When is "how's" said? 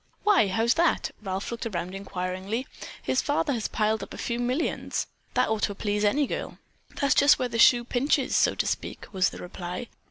0.47-0.73